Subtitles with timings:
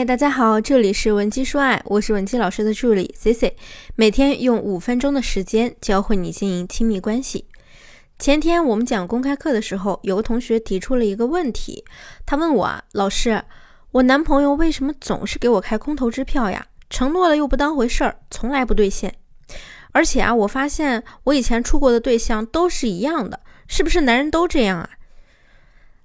[0.00, 3.54] 嗨，大家好，这里是文姬说爱，我是文姬老师的助理 C C，
[3.96, 7.44] 每天用五分钟的时间教会你经营亲密关系。
[8.18, 11.84] 前天我们讲公开课的时候，有个同学提出了一个问题，
[12.24, 13.44] 他问我啊，老师，
[13.90, 16.66] 我男朋友为什么总是给我开空头支票呀？
[16.88, 19.14] 承诺了又不当回事儿，从来不兑现。
[19.92, 24.88] 而且啊，我发现我以前处过的对象都是一样的，是不是男人都这样啊？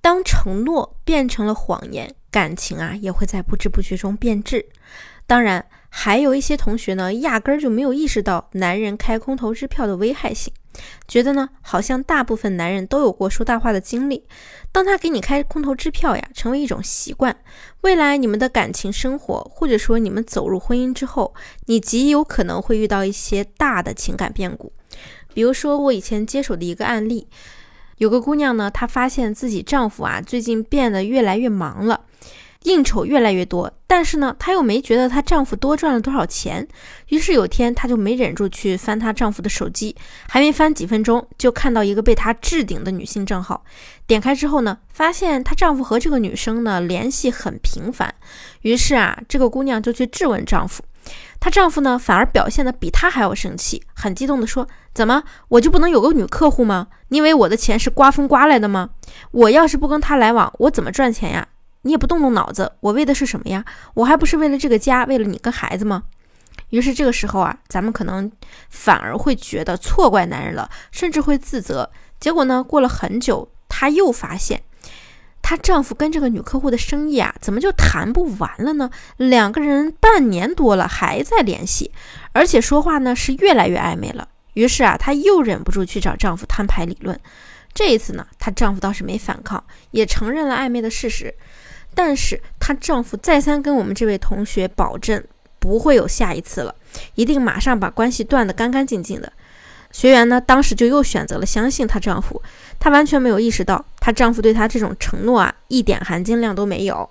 [0.00, 2.15] 当承诺变成了谎言。
[2.30, 4.66] 感情啊，也会在不知不觉中变质。
[5.26, 10.52] 当然，还有一些同学呢，压根儿就没有意识到男人开空头支票的危害性，
[11.08, 14.24] 觉得呢，好像大部分男人都有过说大话的经历。
[14.70, 17.36] 当他给你开空头支票呀，成为一种习惯，
[17.80, 21.34] 未来你们的感情生活，或者说你们走入婚姻之后，
[21.64, 24.72] 你极有可能会遇到一些大的情感变故。
[25.34, 27.26] 比如说，我以前接手的一个案例。
[27.98, 32.02] 有个姑娘呢，她发现自己丈夫啊最近变得越来越忙了，
[32.64, 36.66] 应酬越来越多，但是呢，她又没觉得她丈夫多赚了多少钱。
[37.08, 39.96] 于是有天，她就没忍住去翻她丈夫的手机，
[40.28, 43.64] 还没翻几分钟，就看到一个被她置顶的女性账号。
[44.06, 48.14] 点开之后呢，发现她丈夫和这个女生呢联系很频繁。
[48.62, 50.82] 于是啊，这个姑娘就去质问丈夫。
[51.38, 56.88] 她丈夫呢，反而表现的比她还要生气，很激动的说：“怎么，我就不能有个女客户吗？
[57.08, 58.90] 你以为我的钱是刮风刮来的吗？
[59.30, 61.46] 我要是不跟他来往，我怎么赚钱呀？
[61.82, 63.64] 你也不动动脑子，我为的是什么呀？
[63.94, 66.04] 我还不是为了这个家，为了你跟孩子吗？”
[66.70, 68.32] 于是这个时候啊，咱们可能
[68.70, 71.90] 反而会觉得错怪男人了，甚至会自责。
[72.18, 74.62] 结果呢，过了很久，她又发现。
[75.48, 78.90] 她丈夫跟这个女客户的生意啊，怎么就谈不完了呢？
[79.16, 81.92] 两个人半年多了还在联系，
[82.32, 84.26] 而且说话呢是越来越暧昧了。
[84.54, 87.16] 于是啊，她又忍不住去找丈夫摊牌理论。
[87.72, 91.32] 这一次呢，她丈夫倒是没反抗，也承认了暧昧的事实。
[91.94, 95.22] 但是她丈夫再三跟我们这位同学保证，
[95.60, 96.74] 不会有下一次了，
[97.14, 99.32] 一定马上把关系断得干干净净的。
[99.96, 102.42] 学员呢，当时就又选择了相信她丈夫，
[102.78, 107.08] 她完全没有意识到，她丈夫对她这种承诺啊，一点含金量都没有。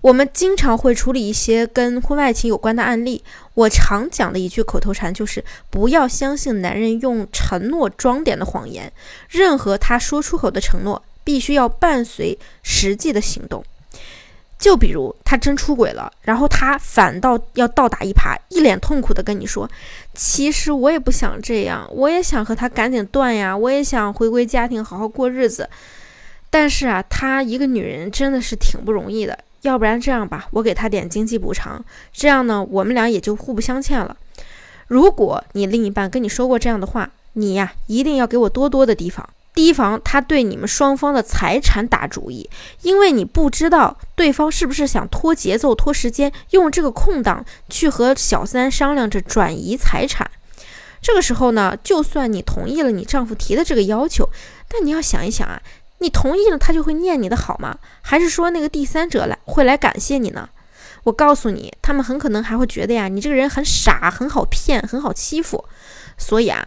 [0.00, 8.90] 我们经常会处理一些跟婚外情有关的案例，我常讲的一句口头禅就是：不要相信男人用承诺装点的谎言，
[9.28, 13.62] 任何他说出口的承诺，必须要伴随实际的行动。
[14.62, 19.68] 就比如他真出轨了，然后他反倒要倒打一耙，一脸痛苦的跟你说
[20.14, 25.68] ：“其实我也不想这样，我也想和他赶紧断呀，我也想回归家庭，好好过日子。
[26.48, 29.36] 但是啊，他一个女人真的是挺不容易的。
[29.62, 34.16] 要不然这样吧，我给他点经济补偿，这样呢，我们俩也就互不相欠了。
[34.86, 42.48] 如果你另一半跟你说过这样的话，你呀一定要给我多多的提防。”提防他对你们双方的财产打主意，
[42.80, 50.30] 因为你不知道对方是不是想拖节奏、拖时间，用这个空档去和小三商量着转移财产。
[51.02, 54.30] 这个时候呢，就算你同意了你丈夫提的这个要求，
[54.68, 55.60] 但你要想一想啊，
[55.98, 57.78] 你同意了，他就会念你的好吗？
[58.00, 60.48] 还是说那个第三者来会来感谢你呢？
[61.04, 65.64] 我告诉你，他们很可能还会觉得呀，你这个人很傻，很好骗，很好欺负。
[66.16, 66.66] 所以啊。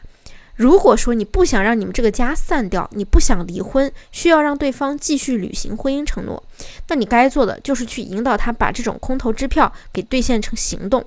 [0.56, 6.42] 如果说你不想让你们这个家散掉，你不想离婚，需要让对方继续履行婚姻承诺，
[6.88, 11.06] 那你该做的就是去引导他把这种空头支票给兑现成行动。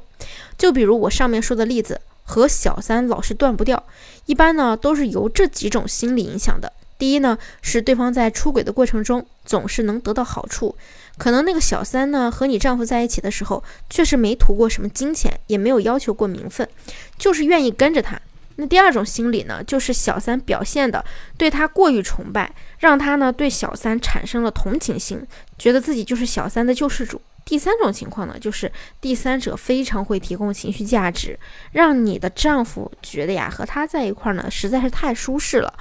[0.59, 3.83] 就比如我上面说的例子，和小三老是断不掉，
[4.27, 6.71] 一般呢都是由这几种心理影响的。
[6.99, 10.75] 第一呢，是对方在出轨的过程中总是能得到好处，
[11.17, 16.69] 可能那个小三呢和你丈夫在一起的时候，确实没图过什么金钱，也没有要求过名分，
[17.17, 18.21] 就是愿意跟着他。
[18.61, 21.05] 那第二种心理呢，就是小三表现的
[21.37, 25.25] 对他过于崇拜，让他呢对小三产生了同情心，
[25.57, 27.21] 觉得自己就是小三的救世主。
[27.45, 28.71] 第三种情况呢，就是
[29.01, 31.39] 第三者非常会提供情绪价值，
[31.71, 35.73] 让你的丈夫觉得呀和他在一块儿呢实在是太舒适了，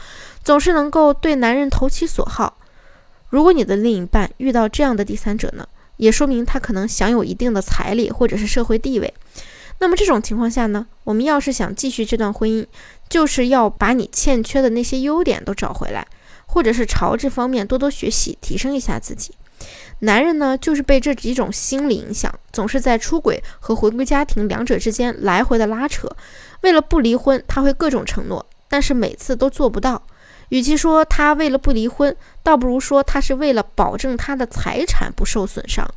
[0.44, 2.60] 总是能够对男人投其所好。
[3.30, 5.68] 如果你的另一半遇到这样的第三者呢，
[5.98, 9.12] 也说明他可能享有一定的财力或者是社会地位。
[9.79, 12.65] 那么这种情况下呢，我们要是想继续这段婚姻，
[13.09, 16.07] 就是要把你欠缺的那些优点都找回来，
[16.47, 19.33] 或者是朝这方面多多学习，提升一下自己。
[20.00, 26.07] 男人呢，就是被这几种心理影响，总是在出轨和回归家庭两者之间来回的拉扯。
[26.62, 30.01] 为了不离婚，他会各种承诺，但是每次都做不到。
[30.50, 35.88] 与其说他为了不离婚，倒不如说他是为了保证他的财产不受损伤。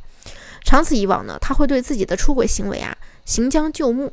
[0.63, 2.95] 长此以往呢，他会对自己的出轨行为啊。
[3.31, 4.11] 行将就木，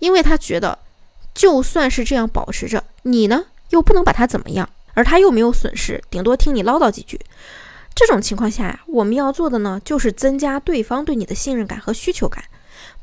[0.00, 0.80] 因为他觉得，
[1.32, 7.20] 就算是这样保持着，你呢又不能把他怎么样，而他又没有损失，顶多听你唠叨几句。
[7.94, 12.42] 这种情况下呀，我们要做的呢，就是增加对方对你的信任感和需求感，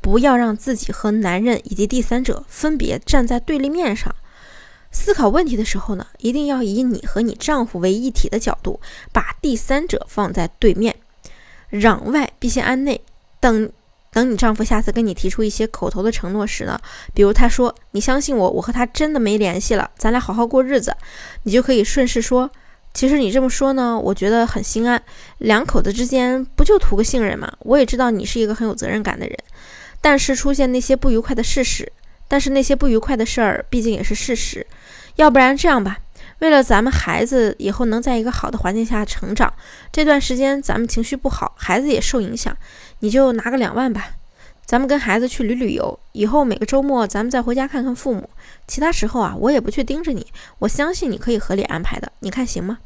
[0.02, 4.14] 不要让自己和男人以及第三者分别站在对立面上。
[4.90, 8.78] 思考问题的时候呢，一定要以你和你丈夫为一体的角度，
[9.10, 10.94] 把第三者放在对面。
[11.70, 13.00] 攘外必先安内。
[13.38, 13.70] 等
[14.16, 16.80] 等，你丈夫下次跟你提出一些口头的承诺时呢，
[17.12, 20.96] 比如他说：“你相信我，我和他真的没联系了，咱俩好好过日子。”
[21.44, 22.50] 你就可以顺势说
[22.94, 25.02] ：“其实你这么说呢，我觉得很心安。
[25.38, 27.52] 两口子之间不就图个信任吗？
[27.60, 29.36] 我也知道你是一个很有责任感的人，
[30.00, 31.92] 但是出现那些不愉快的事实。”
[32.28, 34.66] 但是那些不愉快的事儿，毕竟也是事实。
[35.14, 35.98] 要不然这样吧，
[36.40, 39.52] 为了咱们孩子以后能在一个好的环境下成长，
[39.90, 42.54] 这段时间咱们情绪不好，孩子也受影响，
[43.00, 44.10] 你就拿个两万吧，
[44.64, 45.98] 咱们跟孩子去旅旅游。
[46.12, 48.28] 以后每个周末咱们再回家看看父母，
[48.66, 50.26] 其他时候啊，我也不去盯着你，
[50.58, 52.78] 我相信你可以合理安排的，你看行吗？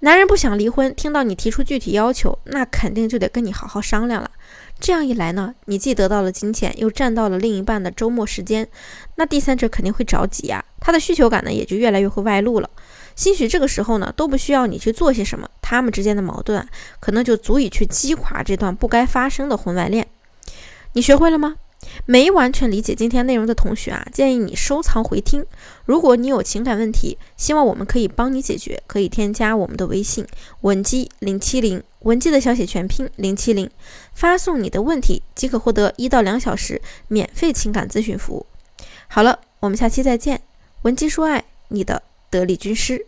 [0.00, 4.30] 男人不想离婚，听到你提出具体要求，那肯定就得跟你好好商量了。
[4.78, 8.68] 这样一来呢，你既得到了金钱，又占到了另一半的周末时间，
[9.14, 12.70] 那第三者肯定会着急呀，他的需求感呢也就越来越会外露了。
[13.16, 16.64] 兴许这个时候呢，都不需要你去做些什么，他们之间的矛盾
[17.00, 20.06] 可能就足以去击垮这段不该发生的婚外恋。
[20.92, 21.56] 你学会了吗？
[22.04, 25.44] 没完全理解今天内容的同学啊，建议你收藏回听。
[25.86, 30.24] 如果你有情感问题，希望我们可以帮你解决，可以添加我们的微信
[30.60, 33.68] 文姬零七零，文姬的小写全拼零七零，
[34.14, 38.46] 发送你的问题即可获得一到两小时免费情感咨询服务。
[39.08, 40.42] 好了，我们下期再见。
[40.86, 42.00] 文姬说爱，你的
[42.30, 43.06] 得力军师。